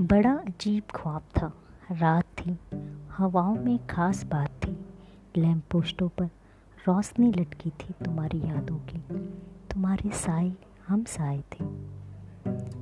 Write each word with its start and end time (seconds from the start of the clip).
बड़ा 0.00 0.32
अजीब 0.32 0.82
ख्वाब 0.94 1.22
था। 1.22 1.52
रात 1.92 2.24
थी। 2.24 2.58
हवाओं 3.10 3.54
में 3.54 3.86
खास 3.86 4.24
बात 4.24 4.50
थी। 4.50 4.86
लैंप 5.36 5.62
पोस्टों 5.70 6.08
पर 6.08 6.24
रोशनी 6.88 7.32
लटकी 7.32 7.70
थी 7.70 7.94
तुम्हारी 8.04 8.38
यादों 8.38 8.76
की। 8.76 8.98
तुम्हारे 9.70 10.10
साए 10.10 10.52
हम 10.88 11.04
साए 11.04 11.38
थे। 11.38 11.64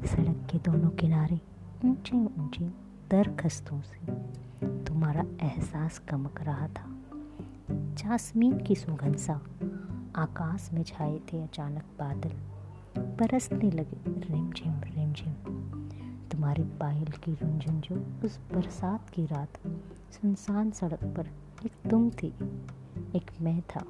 सड़क 0.06 0.48
के 0.50 0.58
दोनों 0.58 0.88
किनारे 0.88 1.40
ऊँचे 1.84 2.16
ऊँचे 2.16 2.64
दरखस्तों 3.10 3.80
से 3.80 4.12
तुम्हारा 4.84 5.24
एहसास 5.42 5.98
कमक 5.98 6.42
रहा 6.42 6.68
था। 6.68 6.96
जासमीन 7.70 8.58
की 8.58 8.74
सुगंध 8.74 9.16
सा 9.16 9.40
आकाश 10.16 10.70
में 10.72 10.82
छाए 10.82 11.18
थे 11.18 11.42
अचानक 11.42 11.82
बादल। 11.98 12.32
बरसने 13.00 13.70
लगे 13.70 14.20
रिमझिम 14.20 14.80
रिमझिम। 14.80 15.34
तुम्हारी 16.38 16.62
पायल 16.62 17.04
की 17.04 17.32
रुंझुन 17.32 17.80
जो 17.80 18.26
उस 18.26 18.38
बरसात 18.52 19.10
की 19.10 19.26
रात 19.26 19.48
सुनसान 20.10 20.70
सड़क 20.70 21.04
पर 21.04 21.26
एक 21.66 21.90
तुम 21.90 22.10
थी। 22.10 22.28
एक 23.16 23.30
मैं 23.40 23.62
था, 23.62 23.84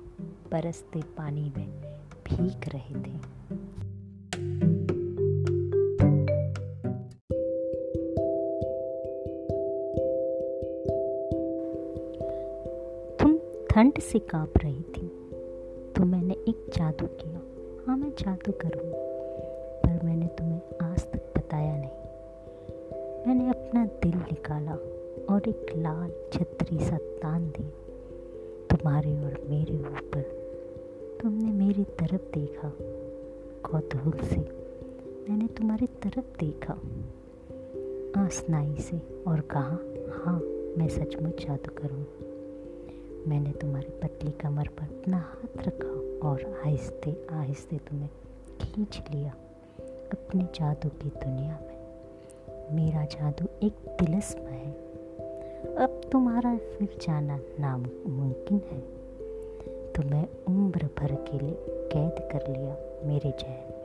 बरसते 0.53 1.03
पानी 1.03 1.53
में 1.56 1.70
भीग 2.29 2.61
रहे 2.69 2.95
थे। 2.95 3.19
तुम 13.17 13.39
ठंड 13.70 13.98
से 13.98 14.19
काँप 14.19 14.53
रही 14.65 14.83
थी। 14.83 15.09
तो 15.92 16.05
मैंने 16.05 16.34
एक 16.34 16.70
जादू 16.77 17.06
किया। 17.06 17.41
हाँ 17.87 17.97
मैं 17.97 18.11
जादू 18.11 18.53
करूँ। 18.53 19.08
मैंने 23.29 23.48
अपना 23.48 23.84
दिल 23.84 24.15
निकाला 24.15 24.73
और 25.34 25.48
एक 25.48 25.67
लाल 25.77 26.11
छतरी 26.33 26.79
सा 26.79 26.97
तान 26.97 27.45
दी 27.45 27.65
तुम्हारे 28.70 29.20
और 29.20 29.47
मेरे 29.51 29.79
ऊपर 29.79 30.23
तुमने 31.23 31.53
मेरी 31.53 31.85
तरफ़ 31.85 32.23
देखा। 32.23 32.73
कौतूहल 33.62 34.29
से 34.29 34.37
मैंने 35.29 35.47
तुम्हारी 35.47 35.87
तरफ़ 35.87 36.39
देखा। 36.45 36.73
आसनाई 38.25 38.77
से 38.77 39.25
और 39.27 39.41
कहा 39.41 39.79
हाँ 40.25 40.41
मैं 40.79 40.89
सचमुच 40.89 41.47
जादू 41.47 41.75
करूँ 41.79 42.07
मैंने 43.29 43.53
तुम्हारी 43.53 43.91
पतली 44.03 44.31
कमर 44.31 44.69
पर 44.69 44.85
अपना 44.85 45.17
हाथ 45.17 45.69
रखा 45.69 46.29
और 46.29 46.63
आहिस्ते 46.67 47.27
आहिस्ते 47.31 47.77
तुम्हें 47.77 48.11
खींच 48.61 49.03
लिया 49.15 49.31
अपने 50.13 50.45
जादू 50.45 50.89
की 50.89 51.09
दुनिया 51.09 51.59
में। 51.67 51.78
मेरा 52.72 53.05
जादू 53.05 53.66
एक 53.66 53.72
तिलस्म 53.72 54.41
है। 54.41 54.70
अब 55.77 56.00
तुम्हारा 56.12 56.56
फिर 56.56 56.88
जाना 57.02 57.41
नामुमकिन 57.61 58.62
है। 58.70 58.80
तुम्हें 59.92 60.20
मैं 60.20 60.28
उम्र 60.48 60.89
भर 60.98 61.14
के 61.14 61.39
लिए 61.39 61.56
कैद 61.69 62.28
कर 62.33 62.52
लिया 62.52 62.77
मेरे 63.05 63.30
जहन। 63.30 63.78